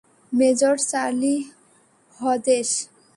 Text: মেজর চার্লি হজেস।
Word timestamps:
মেজর 0.33 0.75
চার্লি 0.89 1.35
হজেস। 2.19 2.69